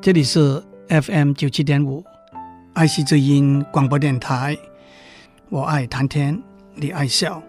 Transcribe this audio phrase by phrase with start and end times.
[0.00, 2.04] 这里是 FM 九七点五，
[2.72, 4.56] 爱惜之音广播电台。
[5.48, 6.40] 我爱谈天，
[6.76, 7.42] 你爱笑，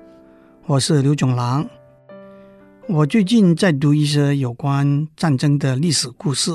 [0.66, 1.70] 我是刘总郎。
[2.88, 6.52] 我最近在读一些有关战争的历史故事。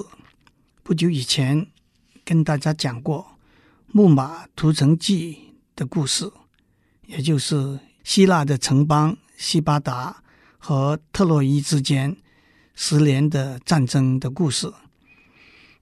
[0.83, 1.65] 不久以前
[2.25, 3.21] 跟大家讲过
[3.93, 5.33] 《木马屠城记》
[5.77, 6.29] 的故事，
[7.07, 10.25] 也就是希腊的城邦西巴达
[10.59, 12.17] 和特洛伊之间
[12.75, 14.73] 十年的战争的故事。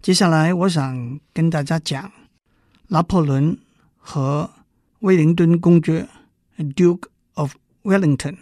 [0.02, 2.10] 接下来，我想跟大家讲
[2.88, 3.56] 拿破仑
[3.96, 4.50] 和
[4.98, 6.08] 威灵顿公爵
[6.58, 8.36] （Duke of Wellington）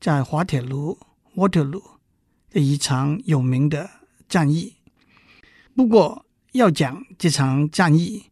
[0.00, 0.98] 在滑铁卢
[1.36, 1.92] （Waterloo）
[2.50, 3.88] 的一场有名的
[4.28, 4.74] 战役。
[5.76, 8.24] 不过，要讲这场战役，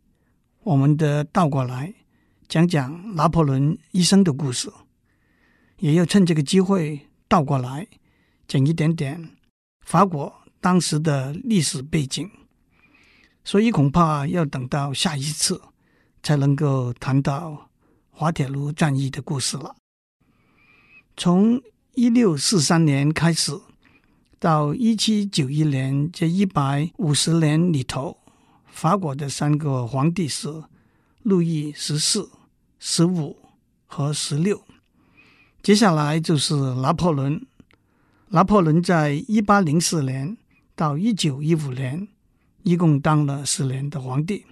[0.65, 1.95] 我们得倒过来
[2.49, 4.69] 讲讲拿破仑一生的故事，
[5.79, 7.87] 也要趁这个机会倒过来
[8.49, 9.31] 讲一点点
[9.87, 12.29] 法国当时的历史背景。
[13.49, 15.59] 所以恐怕要等到下一次
[16.23, 17.71] 才能够谈到
[18.11, 19.75] 滑铁卢战役的故事了。
[21.17, 21.59] 从
[21.95, 23.59] 一六四三年开始
[24.39, 28.19] 到一七九一年这一百五十年里头，
[28.67, 30.63] 法国的三个皇帝是
[31.23, 32.29] 路易十四、
[32.79, 33.35] 十五
[33.87, 34.63] 和十六。
[35.63, 37.41] 接下来就是拿破仑。
[38.29, 40.37] 拿破仑在一八零四年
[40.77, 42.09] 到一九一五年。
[42.69, 44.45] 一共当了十年的皇帝。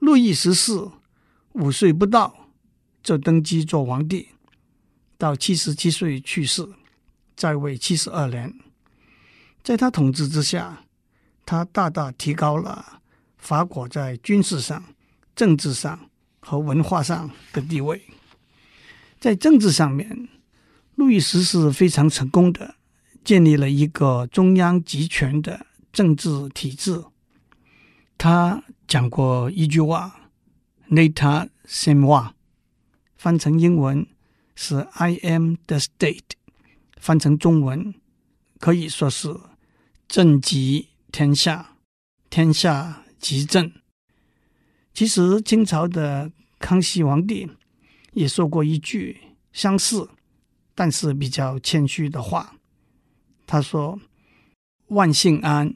[0.00, 0.90] 路易十四
[1.52, 2.50] 五岁不到
[3.04, 4.30] 就登基做皇帝，
[5.16, 6.68] 到七十七岁去世，
[7.36, 8.52] 在位七十二年。
[9.62, 10.84] 在他统治之下，
[11.46, 13.00] 他大大提高了
[13.38, 14.82] 法国在军事上、
[15.36, 18.02] 政治上和文化上的地位。
[19.20, 20.28] 在政治上面，
[20.96, 22.74] 路易十四非常成功的
[23.22, 25.64] 建立了一个中央集权的。
[25.94, 27.04] 政治体制，
[28.18, 30.32] 他讲过一句话
[30.90, 32.32] ：“L'État c'est moi”，
[33.16, 34.04] 翻成英文
[34.56, 36.32] 是 “I am the state”，
[36.98, 37.94] 翻成中文
[38.58, 39.32] 可以说是
[40.08, 41.76] “政极天下，
[42.28, 43.70] 天下即政”。
[44.92, 47.48] 其实清朝的康熙皇帝
[48.14, 49.20] 也说过一句
[49.52, 50.10] 相似，
[50.74, 52.56] 但是比较谦虚的话，
[53.46, 54.00] 他说
[54.90, 55.72] ：“万姓安。”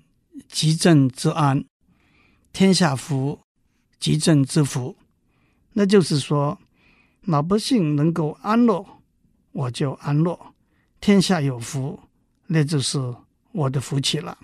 [0.49, 1.65] 即政之安，
[2.53, 3.41] 天下福，
[3.99, 4.97] 即政之福。
[5.73, 6.59] 那就是说，
[7.23, 8.85] 老百姓能够安乐，
[9.53, 10.37] 我就安乐；
[11.01, 12.01] 天下有福，
[12.47, 12.99] 那就是
[13.53, 14.37] 我的福气了。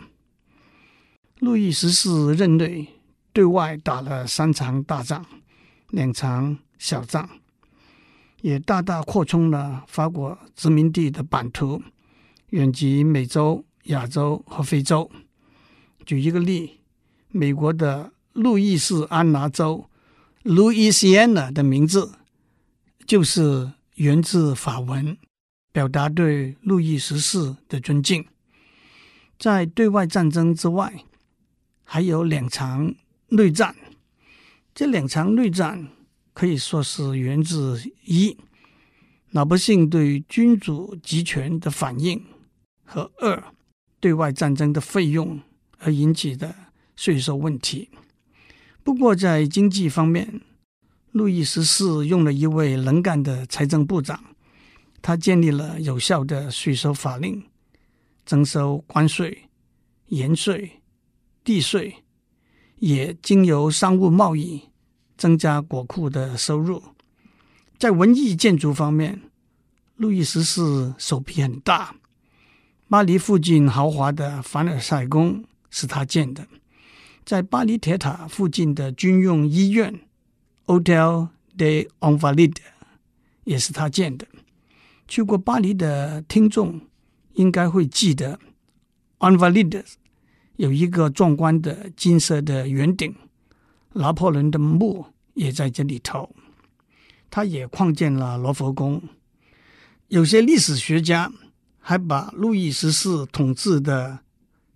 [1.41, 2.87] 路易十四任内，
[3.33, 5.25] 对外打了三场大仗，
[5.91, 7.29] 两场小仗，
[8.41, 11.83] 也大大扩充了法国殖民地的版图，
[12.51, 15.11] 远及美洲、亚洲和非洲。
[16.05, 16.81] 举一个例，
[17.29, 19.89] 美国的路易斯安那州
[20.45, 22.13] （Louisiana） 的名字
[23.07, 25.17] 就是源自法文，
[25.73, 28.25] 表达对路易十四的尊敬。
[29.39, 31.05] 在对外战争之外，
[31.83, 32.95] 还有两场
[33.29, 33.75] 内战。
[34.75, 35.89] 这两场内战
[36.33, 38.37] 可以说是源自一
[39.31, 42.25] 老百姓对君主集权的反应，
[42.85, 43.43] 和二
[44.01, 45.41] 对外战争的费用。
[45.85, 46.55] 而引起的
[46.97, 47.89] 税收问题。
[48.83, 50.41] 不过，在经济方面，
[51.13, 54.23] 路易十四用了一位能干的财政部长，
[55.01, 57.43] 他建立了有效的税收法令，
[58.27, 59.49] 征收关税、
[60.09, 60.83] 盐税、
[61.43, 61.95] 地税，
[62.77, 64.63] 也经由商务贸易
[65.17, 66.83] 增加国库的收入。
[67.79, 69.21] 在文艺建筑方面，
[69.97, 71.95] 路易十四手笔很大，
[72.89, 75.45] 巴黎附近豪华的凡尔赛宫。
[75.75, 76.47] 是他建的，
[77.25, 80.03] 在巴黎铁塔附近的军用医院
[80.67, 82.59] Hotel des Invalides
[83.43, 84.25] 也是他建的。
[85.09, 86.81] 去过巴黎的听众
[87.33, 88.39] 应该会记得
[89.19, 89.85] o n v a l i d
[90.55, 93.13] 有一个壮观的金色的圆顶，
[93.95, 96.31] 拿破仑的墓也在这里头。
[97.29, 99.03] 他也扩建了罗浮宫。
[100.07, 101.33] 有些历史学家
[101.81, 104.21] 还把路易十四统治的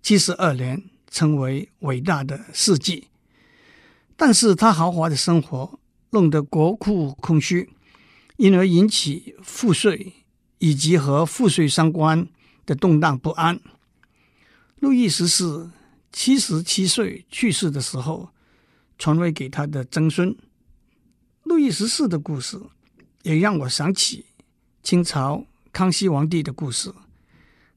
[0.01, 3.07] 七十二年称为伟大的事迹，
[4.15, 5.79] 但是他豪华的生活
[6.11, 7.69] 弄得国库空虚，
[8.37, 10.13] 因而引起赋税
[10.59, 12.27] 以及和赋税相关
[12.65, 13.59] 的动荡不安。
[14.79, 15.71] 路易十四
[16.11, 18.29] 七十七岁去世的时候，
[18.97, 20.35] 传位给他的曾孙。
[21.43, 22.61] 路易十四的故事
[23.23, 24.25] 也让我想起
[24.83, 26.93] 清朝康熙皇帝的故事。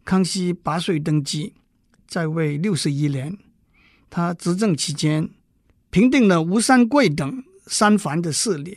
[0.05, 1.55] 康熙八岁登基。
[2.13, 3.39] 在位六十一年，
[4.11, 5.31] 他执政期间，
[5.89, 8.77] 平定了吴三桂等三藩的势力，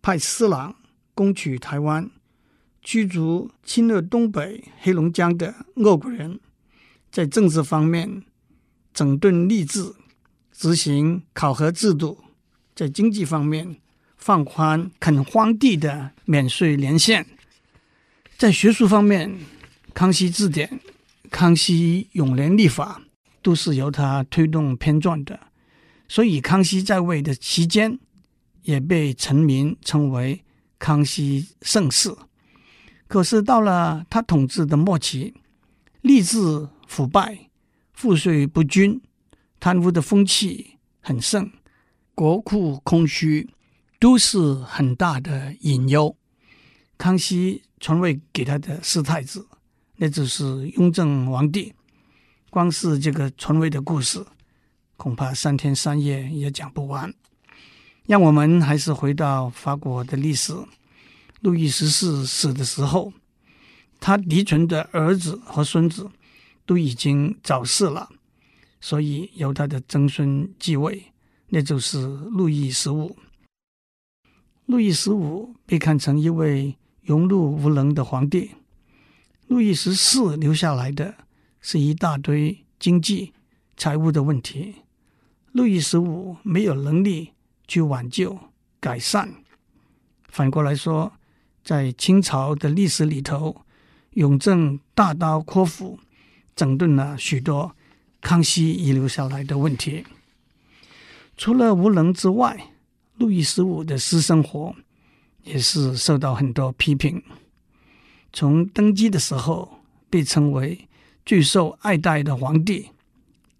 [0.00, 0.76] 派施琅
[1.12, 2.08] 攻取台湾，
[2.80, 6.38] 驱逐侵略东北黑龙江的俄国人，
[7.10, 8.22] 在政治方面
[8.94, 9.94] 整顿吏治，
[10.52, 12.22] 执行考核制度；
[12.76, 13.74] 在经济方面
[14.16, 17.24] 放宽垦荒地的免税年限；
[18.38, 19.36] 在学术方面，
[19.92, 20.78] 康熙字典、
[21.32, 23.02] 康熙永年历法
[23.40, 25.40] 都是由他推动编撰的，
[26.06, 27.98] 所以康熙在位的期间
[28.62, 30.44] 也被臣民称为
[30.78, 32.14] 康熙盛世。
[33.08, 35.34] 可是到了他统治的末期，
[36.02, 37.50] 吏治腐败、
[37.94, 39.00] 赋税不均、
[39.58, 41.50] 贪污的风气很盛，
[42.14, 43.48] 国库空虚，
[43.98, 46.14] 都是很大的隐忧。
[46.98, 49.48] 康熙传位给他的四太子，
[49.96, 51.72] 那就是雍正皇帝。
[52.50, 54.24] 光是这个传位的故事，
[54.96, 57.12] 恐怕三天三夜也讲不完。
[58.06, 60.54] 让我们还是回到法国的历史。
[61.40, 63.12] 路易十四死的时候，
[64.00, 66.10] 他嫡传的儿子和孙子
[66.66, 68.08] 都已经早逝了，
[68.80, 71.02] 所以由他的曾孙继位，
[71.48, 73.16] 那就是路易十五。
[74.66, 78.50] 路易十五被看成一位庸碌无能的皇帝，
[79.52, 81.14] 路易十四留下来的
[81.60, 83.34] 是一大堆经济、
[83.76, 84.76] 财务的问题，
[85.52, 87.32] 路易十五没有能力
[87.68, 88.38] 去挽救、
[88.80, 89.34] 改善。
[90.30, 91.12] 反过来说，
[91.62, 93.66] 在清朝的历史里头，
[94.12, 95.98] 永正大刀阔斧
[96.56, 97.76] 整顿了许多
[98.22, 100.06] 康熙遗留下来的问题。
[101.36, 102.72] 除了无能之外，
[103.18, 104.74] 路易十五的私生活
[105.42, 107.22] 也是受到很多批评。
[108.32, 110.88] 从登基的时候被称为
[111.24, 112.90] 最受爱戴的皇帝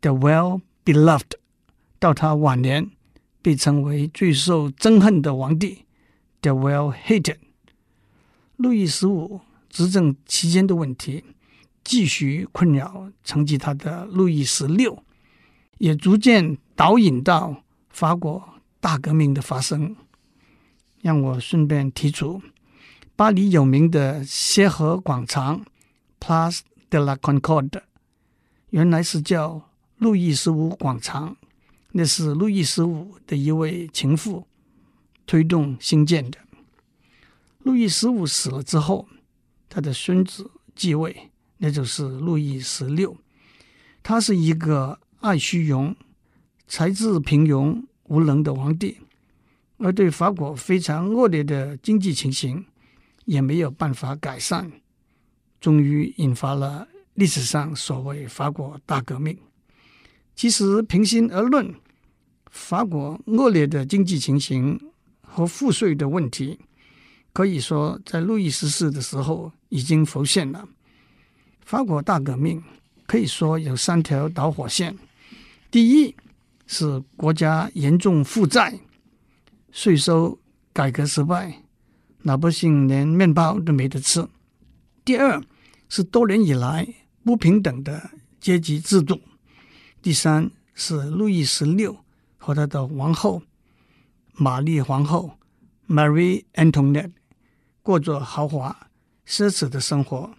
[0.00, 1.32] ，the well beloved，
[1.98, 2.90] 到他晚年
[3.42, 5.84] 被称为最受憎恨的皇帝
[6.40, 7.36] ，the well hated。
[8.56, 11.24] 路易十五执政期间的问题
[11.84, 15.02] 继续困扰承继他的路易十六，
[15.78, 19.96] 也逐渐导引到法国大革命的发生。
[21.00, 22.40] 让我顺便提出，
[23.22, 25.64] 巴黎有名的协和广场
[26.18, 27.82] （Place de la Concorde）
[28.70, 31.36] 原来是叫路易十五广场，
[31.92, 34.48] 那是路易十五的一位情妇
[35.24, 36.38] 推动兴建的。
[37.60, 39.06] 路易十五死了之后，
[39.68, 43.16] 他的孙子继位，那就是路易十六。
[44.02, 45.94] 他是一个爱虚荣、
[46.66, 48.98] 才智平庸、无能的皇帝，
[49.78, 52.64] 而对法国非常恶劣的经济情形
[53.24, 54.70] 也没有办法改善，
[55.60, 59.36] 终于引发了历史上所谓法国大革命。
[60.34, 61.74] 其实平心而论，
[62.50, 64.80] 法国恶劣的经济情形
[65.20, 66.58] 和赋税的问题。
[67.34, 70.68] 可以说，在路易十四的时候已经浮现了。
[71.60, 72.62] 法国大革命
[73.06, 74.98] 可以说有三条导火线：
[75.70, 76.14] 第一
[76.66, 78.78] 是国家严重负债，
[79.70, 80.38] 税收
[80.74, 81.62] 改革失败，
[82.22, 84.28] 老百姓连面包都没得吃；
[85.04, 85.42] 第二
[85.88, 86.86] 是多年以来
[87.24, 88.10] 不平等的
[88.40, 89.16] 阶级制度；
[90.00, 91.96] 第三是路易十六
[92.38, 93.42] 和他的王后
[94.34, 95.38] 玛丽皇后
[95.88, 97.12] （Marie Antoinette）。
[97.82, 98.88] 过着豪华
[99.26, 100.32] 奢侈的生活，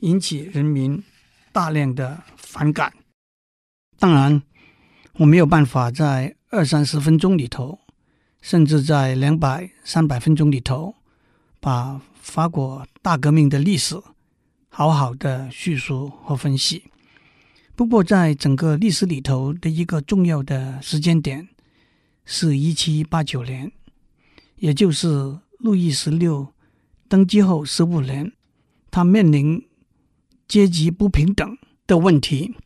[0.00, 1.04] 引起人民
[1.52, 2.94] 大量的反感。
[3.98, 4.42] 当然，
[5.18, 7.78] 我没有办法在二三十分钟里头，
[8.40, 10.94] 甚至在两百、三百分钟里头，
[11.60, 14.00] 把法国大革命的历史
[14.68, 16.84] 好好的叙述和分析。
[17.74, 21.48] 不过，在整个历史里头的一个重要的时间点
[22.24, 23.70] 是一七八九年，
[24.56, 26.52] 也就是路易十六。
[27.08, 28.32] 登基后十五年，
[28.90, 29.64] 他面临
[30.48, 32.56] 阶级不平等的问题，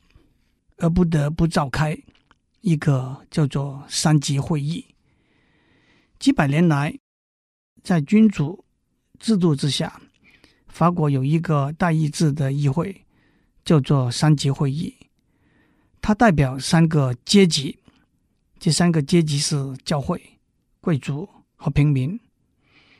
[0.78, 1.98] 而不得不召开
[2.62, 4.86] 一个叫做三级会议。
[6.18, 6.98] 几百年来，
[7.82, 8.64] 在君主
[9.20, 10.00] 制度之下，
[10.66, 13.04] 法国有一个大议制的议会，
[13.64, 14.92] 叫做三级会议。
[16.00, 17.78] 它代表三个阶级，
[18.58, 20.20] 这三个阶级是教会、
[20.80, 22.18] 贵族和平民。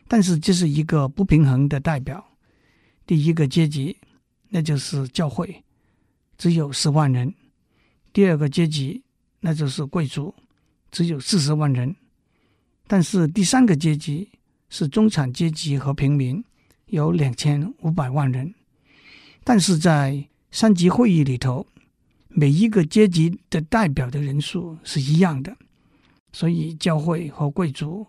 [0.06, 2.22] 但是这是一个不平衡的代表。
[3.06, 3.96] 第一个阶级，
[4.50, 5.64] 那就是教会，
[6.36, 7.28] 只有十万人；
[8.12, 9.02] 第二个阶级，
[9.40, 10.34] 那就是贵族，
[10.90, 11.96] 只有四十万人。
[12.86, 14.28] 但是第三个阶级
[14.70, 16.42] 是中产阶级和平民，
[16.86, 18.54] 有两千五百万人。
[19.44, 21.66] 但是在三级会议里头，
[22.28, 25.56] 每一个阶级的代表的人数是一样的，
[26.32, 28.06] 所以教会和贵族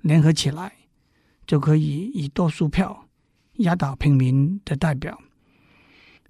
[0.00, 0.72] 联合起来，
[1.46, 3.08] 就可以以多数票
[3.58, 5.18] 压倒平民的代表。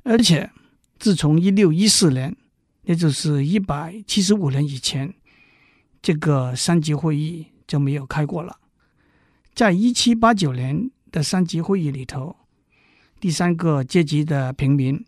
[0.02, 0.50] 而且，
[0.98, 2.36] 自从一六一四年，
[2.82, 5.14] 也就是一百七十五年以前，
[6.02, 8.58] 这个三级会议就没有开过了。
[9.54, 12.34] 在一七八九年的三级会议里头，
[13.20, 15.04] 第三个阶级的平民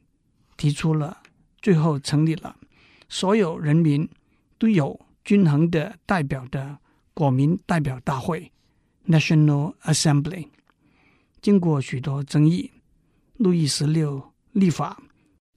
[0.59, 1.23] 提出了，
[1.63, 2.55] 最后成立了
[3.09, 4.07] 所有人民
[4.59, 6.79] 都有均衡的代表的
[7.15, 8.53] 国民代表大会
[9.07, 10.49] （National Assembly）。
[11.41, 12.71] 经过许多争议，
[13.39, 15.03] 路易十六立法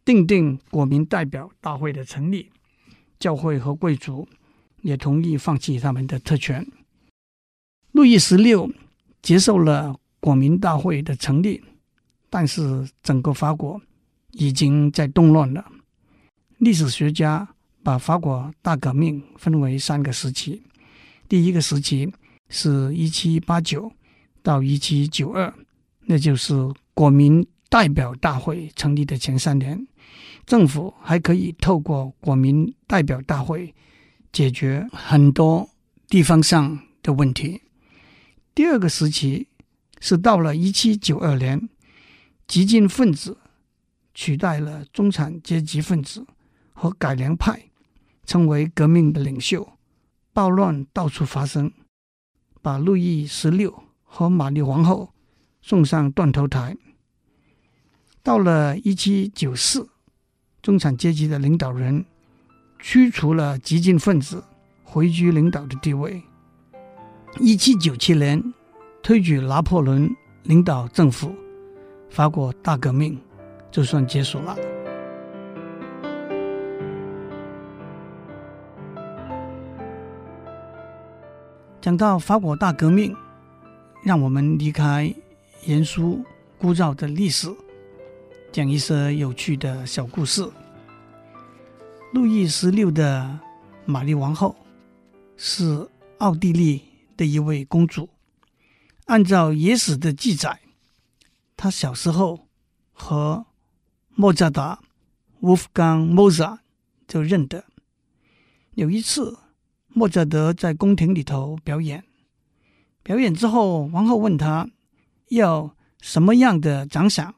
[0.05, 2.49] 定定国民代表大会的成立，
[3.19, 4.27] 教会和贵族
[4.81, 6.65] 也同意放弃他们的特权。
[7.91, 8.69] 路易十六
[9.21, 11.63] 接受了国民大会的成立。
[12.29, 13.81] 但是整个法国
[14.33, 15.65] 已经在动乱了。
[16.57, 17.47] 历史学家
[17.81, 20.61] 把法国大革命分为三个时期。
[21.29, 22.11] 第一个时期
[22.49, 23.89] 是一七八九
[24.43, 25.53] 到一七九二，
[26.01, 26.53] 那就是
[26.93, 29.87] 国民代表大会成立的前三年，
[30.45, 33.73] 政府还可以透过国民代表大会
[34.33, 35.69] 解决很多
[36.09, 37.61] 地方上的问题。
[38.57, 39.49] 第二个时期
[39.99, 41.69] 是到了一七九二年。
[42.47, 43.37] 激进分子
[44.15, 46.25] 取代了中产阶级分子
[46.73, 47.69] 和改良派，
[48.25, 49.73] 成为革命的领袖，
[50.33, 51.71] 暴乱到处发生，
[52.63, 55.13] 把路易十六和玛丽皇后
[55.61, 56.75] 送上断头台。
[58.23, 59.87] 到了一七九四，
[60.63, 62.03] 中产阶级的领导人
[62.79, 64.43] 驱除了激进分子，
[64.83, 66.23] 回居领导的地位。
[67.39, 68.41] 一七九七年，
[69.03, 70.09] 推举拿破仑
[70.43, 71.33] 领导政府。
[72.09, 73.19] 法国大革命
[73.69, 74.55] 就算结束了。
[81.81, 83.15] 讲到法国大革命，
[84.03, 85.13] 让我们离开
[85.65, 86.23] 严肃
[86.57, 87.47] 枯燥的历史，
[88.51, 90.47] 讲一些有趣的小故事。
[92.13, 93.37] 路易十六的
[93.85, 94.55] 玛丽王后
[95.35, 95.87] 是
[96.19, 96.81] 奥地利
[97.17, 98.09] 的一位公主，
[99.07, 100.61] 按照野史的记载。
[101.57, 102.47] 她小时候
[102.93, 103.47] 和
[104.15, 104.79] 莫扎达
[105.41, 106.59] （Wolfgang Mozart）
[107.07, 107.65] 就认得。
[108.75, 109.37] 有一次，
[109.89, 112.05] 莫扎德在宫廷里头表演，
[113.01, 114.69] 表演之后，王后问他
[115.29, 117.33] 要什么样的奖赏。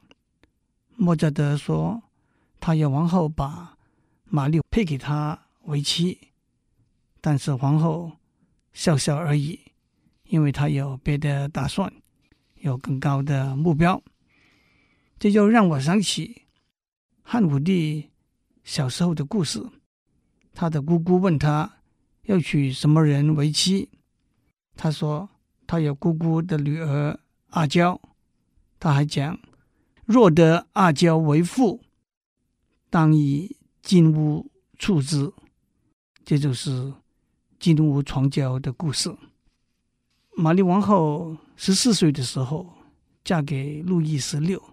[0.97, 2.03] 莫扎德说，
[2.59, 3.77] 他要王后把
[4.25, 6.31] 玛丽配给他为妻，
[7.21, 8.11] 但是皇后
[8.73, 9.59] 笑笑而已，
[10.29, 11.93] 因为他有别的打算。
[12.61, 14.03] 有更高的目标，
[15.17, 16.41] 这就让我想起
[17.21, 18.09] 汉武帝
[18.65, 19.65] 小时候的故事。
[20.53, 21.77] 他的姑姑问他
[22.23, 23.89] 要娶什么人为妻，
[24.75, 25.29] 他说
[25.65, 27.17] 他有姑姑的女儿
[27.51, 27.97] 阿娇。
[28.77, 29.39] 他还讲，
[30.03, 31.81] 若得阿娇为妇，
[32.89, 35.31] 当以金屋处之。
[36.25, 36.93] 这就是
[37.57, 39.15] 金屋藏娇的故事。
[40.41, 42.73] 玛丽王后十四岁的时候
[43.25, 44.63] 嫁给路易十六，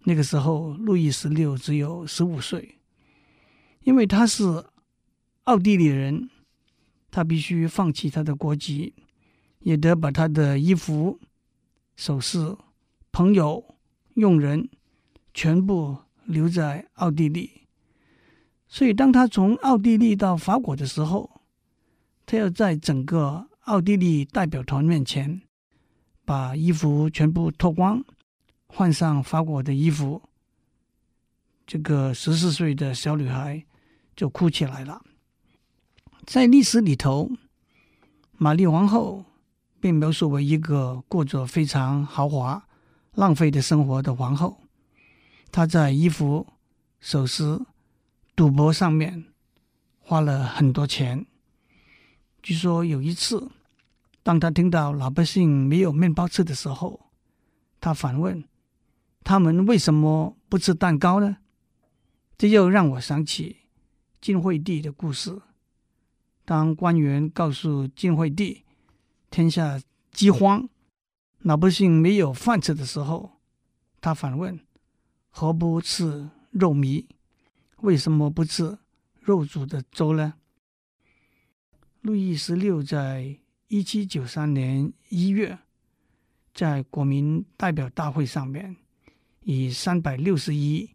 [0.00, 2.80] 那个时候路易十六只有十五岁。
[3.82, 4.66] 因为他是
[5.44, 6.28] 奥地利人，
[7.12, 8.92] 他必须放弃他的国籍，
[9.60, 11.20] 也得把他的衣服、
[11.94, 12.56] 首饰、
[13.12, 13.76] 朋友、
[14.14, 14.68] 佣人
[15.32, 17.68] 全部留在奥地利。
[18.66, 21.40] 所以，当他从奥地利到法国的时候，
[22.26, 25.42] 他要在整个奥地利代表团面前，
[26.24, 28.02] 把衣服全部脱光，
[28.66, 30.22] 换上法国的衣服。
[31.66, 33.62] 这个十四岁的小女孩
[34.16, 35.02] 就哭起来了。
[36.24, 37.30] 在历史里头，
[38.38, 39.26] 玛丽皇后
[39.80, 42.66] 被描述为一个过着非常豪华、
[43.12, 44.62] 浪费的生活的皇后。
[45.52, 46.46] 她在衣服、
[47.00, 47.60] 首饰、
[48.34, 49.26] 赌博上面
[49.98, 51.26] 花了很多钱。
[52.42, 53.50] 据说有一次，
[54.28, 57.08] 当他听到老百姓没有面包吃的时候，
[57.80, 58.44] 他反问
[59.24, 61.38] ：“他们为什么不吃蛋糕呢？”
[62.36, 63.56] 这又让我想起
[64.20, 65.40] 晋惠帝的故事。
[66.44, 68.66] 当官员告诉晋惠帝
[69.30, 69.80] 天下
[70.10, 70.68] 饥荒，
[71.38, 73.38] 老百姓没有饭吃的时候，
[74.02, 74.60] 他反问
[75.32, 77.06] ：“何不吃肉糜？
[77.78, 78.76] 为什么不吃
[79.22, 80.34] 肉煮的粥呢？”
[82.02, 83.38] 路易十六在。
[83.68, 85.58] 一七九三年一月，
[86.54, 88.74] 在国民代表大会上面，
[89.42, 90.88] 以三百六十一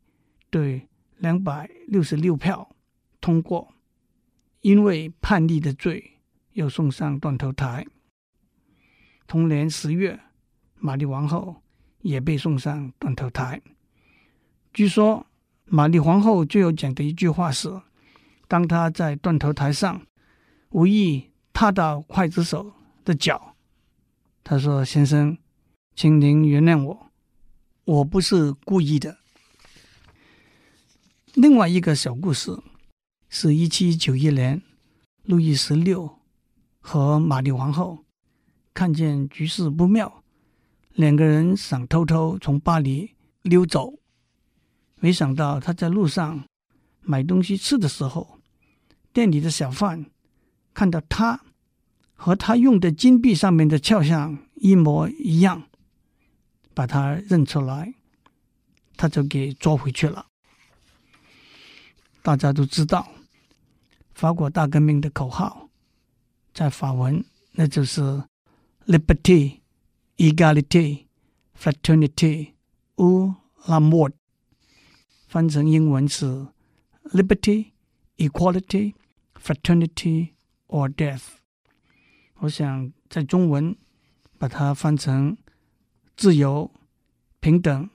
[0.50, 0.88] 对
[1.20, 2.76] 两百六十六票
[3.22, 3.72] 通过，
[4.62, 6.18] 因为叛逆的罪，
[6.54, 7.86] 又送上断头台。
[9.28, 10.20] 同年十月，
[10.80, 11.62] 玛丽皇后
[12.02, 13.62] 也被送上断头台。
[14.74, 15.28] 据说，
[15.66, 17.70] 玛丽皇后最有讲的一句话是：
[18.48, 20.02] 当她在断头台上
[20.70, 22.74] 无意踏到刽子手
[23.06, 23.56] 的脚，
[24.44, 25.38] 他说：“先生，
[25.96, 27.12] 请您原谅我，
[27.86, 29.20] 我不是故意的。”
[31.36, 32.52] 另外一个小故事
[33.30, 34.62] 是一七九一年，
[35.24, 36.20] 路易十六
[36.80, 38.04] 和玛丽皇后
[38.74, 40.24] 看见局势不妙，
[40.94, 43.12] 两个人想偷偷从巴黎
[43.44, 43.94] 溜走。
[45.00, 46.46] 没想到他在路上
[47.02, 48.40] 买东西吃的时候，
[49.12, 50.06] 店里的小贩
[50.74, 51.40] 看到他
[52.14, 55.68] 和他用的金币上面的肖像一模一样，
[56.74, 57.94] 把他认出来，
[58.96, 60.28] 他就给捉回去了。
[62.22, 63.08] 大家都知道，
[64.14, 65.70] 法国大革命的口号
[66.54, 68.24] 在法文那就是
[68.86, 69.60] “Liberté,
[70.18, 71.06] Égalité,
[71.58, 72.54] Fraternité
[72.96, 74.14] ou la mort”，
[75.28, 76.48] 翻成英文是
[77.12, 77.72] “Liberty,
[78.18, 78.94] Equality,
[79.42, 80.33] Fraternity
[80.74, 81.24] or Death”。
[82.40, 83.76] 我想在中文
[84.38, 85.38] 把它翻成
[86.18, 86.72] “自由、
[87.40, 87.90] 平等、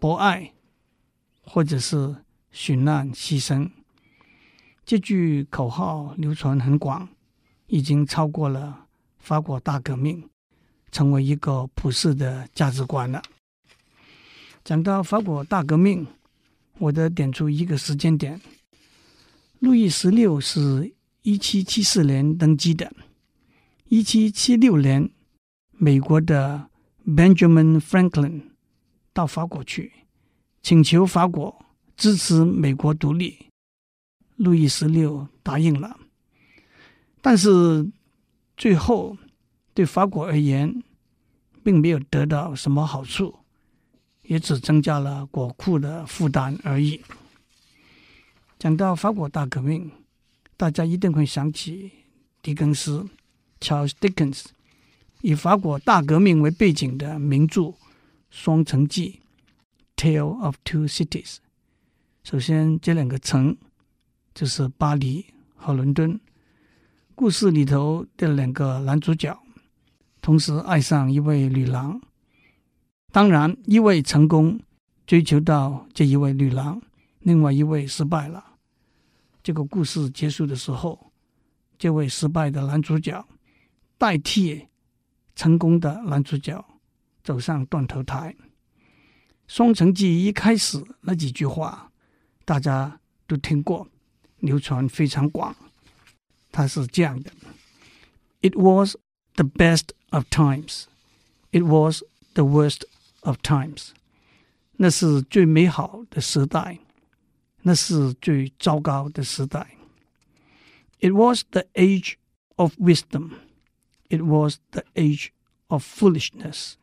[0.00, 0.54] 博爱”，
[1.44, 2.16] 或者是。
[2.58, 3.70] 殉难牺牲，
[4.82, 7.06] 这句口号流传很广，
[7.66, 8.86] 已经超过了
[9.18, 10.26] 法国大革命，
[10.90, 13.22] 成为一个普世的价值观了。
[14.64, 16.06] 讲到法国大革命，
[16.78, 18.40] 我得点出一个时间点：
[19.58, 20.94] 路易十六是
[21.26, 22.92] 一七七四年登基的，
[23.88, 25.10] 一七七六年，
[25.72, 26.70] 美国的
[27.04, 28.42] Benjamin Franklin
[29.12, 29.92] 到法国去，
[30.62, 31.66] 请求法国。
[31.96, 33.46] 支持美国独立，
[34.36, 35.98] 路易十六答应了，
[37.22, 37.90] 但是
[38.54, 39.16] 最后
[39.72, 40.84] 对法国而言，
[41.64, 43.34] 并没有得到什么好处，
[44.24, 47.00] 也只增加了国库的负担而已。
[48.58, 49.90] 讲到法国大革命，
[50.56, 51.90] 大家一定会想起
[52.40, 53.06] 狄更斯
[53.60, 54.46] （Charles Dickens）
[55.20, 57.60] 以法国大革命为背景的名著
[58.30, 59.20] 《双城记》
[60.02, 61.36] （Tale of Two Cities）。
[62.24, 63.56] 首先，这两个城
[64.34, 66.18] 就是巴黎和伦敦。
[67.14, 69.38] 故事里头的两个男主角
[70.20, 72.00] 同时爱上一位女郎，
[73.12, 74.60] 当然，一位成功
[75.06, 76.82] 追求到这一位女郎，
[77.20, 78.45] 另外一位失败了。
[79.46, 81.12] 这个故事结束的时候，
[81.78, 83.24] 这位失败的男主角
[83.96, 84.66] 代替
[85.36, 86.66] 成功的男主角
[87.22, 88.34] 走上断头台。
[89.46, 91.92] 《双城记》一开始那几句话。
[92.44, 93.86] 大家都听过，
[94.38, 95.54] 流传非常广。
[96.50, 97.30] 它是这样的
[98.40, 98.96] ：It was
[99.36, 100.86] the best of times.
[101.52, 102.02] It was
[102.34, 102.82] the worst
[103.20, 103.90] of times.
[104.72, 106.80] 那是最美好的时代，
[107.65, 109.77] 那是最糟糕的时代。
[110.99, 112.15] It was the age
[112.55, 113.31] of wisdom.
[114.09, 115.29] It was the age
[115.67, 116.73] of foolishness.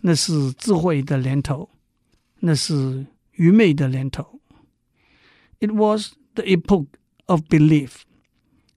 [0.00, 1.70] 那是智慧的年头，
[2.40, 4.40] 那是愚昧的年头。
[5.58, 6.86] It was the epoch
[7.26, 8.02] of belief.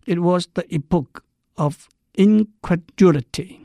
[0.05, 1.21] It was the epoch
[1.55, 3.59] of incredulity.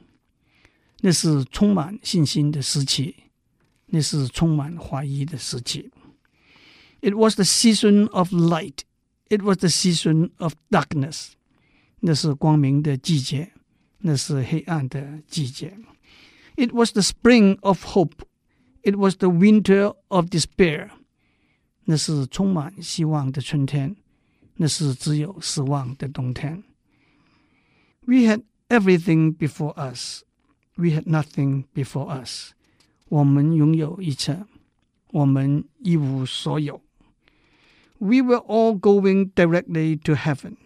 [1.01, 3.15] 那是充满信心的时期，
[3.87, 5.91] 那是充满怀疑的时期。
[7.03, 8.85] It was the season of light.
[9.31, 11.33] It was the season of darkness.
[12.01, 13.53] 那是光明的季节，
[13.99, 15.77] 那是黑暗的季节。
[16.57, 18.25] It was the spring of hope.
[18.83, 20.91] It was the winter of despair.
[21.85, 23.97] 那是充满希望的春天，
[24.57, 26.63] 那是只有失望的冬天。
[28.01, 30.23] We had everything before us,
[30.77, 32.53] we had nothing before us。
[33.09, 34.45] 我们拥有一切，
[35.11, 36.81] 我们一无所有。
[38.04, 40.58] We were all going directly to heaven,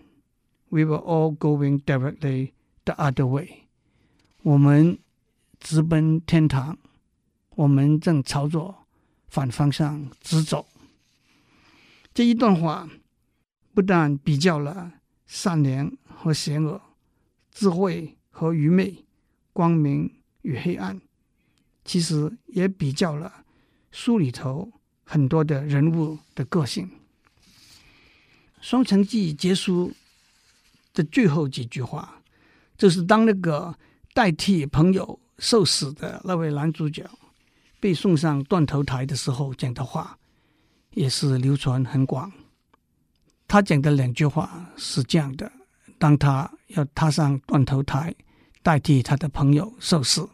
[0.71, 3.67] we were all going directly the other way。
[4.41, 4.97] 我们
[5.59, 6.79] 直奔天堂，
[7.51, 8.73] 我们正朝着
[9.27, 10.65] 反方向直走。
[12.11, 12.89] 这一段话
[13.71, 14.93] 不但比较了
[15.27, 16.81] 善良和邪恶、
[17.51, 19.05] 智慧和愚昧、
[19.53, 20.99] 光明与黑暗，
[21.85, 23.45] 其实也比较了
[23.91, 24.71] 书里头
[25.03, 26.87] 很多的人物的个性。
[28.61, 29.93] 《双城记》结束
[30.93, 32.21] 的最后几句话，
[32.77, 33.75] 就是当那个
[34.13, 37.09] 代替朋友受死的那位男主角
[37.79, 40.17] 被送上断头台的时候讲的话。
[40.91, 42.31] 也是流传很广。
[43.47, 45.51] 他讲的两句话是这样的：
[45.99, 48.15] 当他要踏上断头台，
[48.63, 50.27] 代替他的朋友受死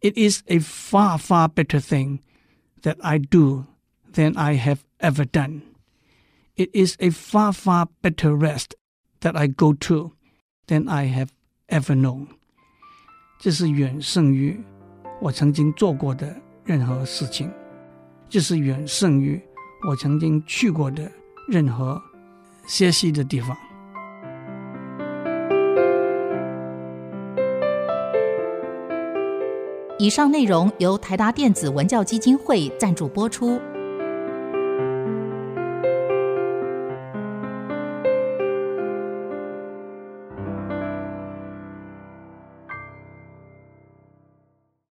[0.00, 2.20] ，It is a far, far better thing
[2.80, 3.66] that I do
[4.14, 5.60] than I have ever done.
[6.58, 8.74] It is a far, far better rest
[9.20, 10.12] that I go to
[10.66, 11.28] than I have
[11.68, 12.28] ever known.
[13.38, 14.58] 这是远胜于
[15.20, 17.52] 我曾经做过的任何事情，
[18.30, 19.38] 这是远胜于
[19.86, 21.12] 我曾经去过的
[21.46, 22.00] 任何
[22.66, 23.54] 歇息的地方。
[29.98, 33.60] 以上内容由台达电子文教基金会赞助播出。